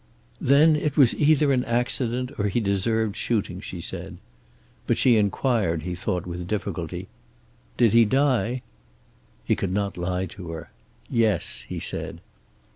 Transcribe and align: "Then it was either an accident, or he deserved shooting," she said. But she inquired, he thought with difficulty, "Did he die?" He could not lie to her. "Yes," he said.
"Then 0.41 0.75
it 0.75 0.97
was 0.97 1.13
either 1.13 1.51
an 1.53 1.63
accident, 1.65 2.31
or 2.39 2.47
he 2.47 2.59
deserved 2.59 3.15
shooting," 3.15 3.61
she 3.61 3.79
said. 3.79 4.17
But 4.87 4.97
she 4.97 5.15
inquired, 5.15 5.83
he 5.83 5.93
thought 5.93 6.25
with 6.25 6.47
difficulty, 6.47 7.07
"Did 7.77 7.93
he 7.93 8.03
die?" 8.05 8.63
He 9.43 9.55
could 9.55 9.71
not 9.71 9.97
lie 9.97 10.25
to 10.25 10.49
her. 10.53 10.71
"Yes," 11.07 11.67
he 11.69 11.79
said. 11.79 12.19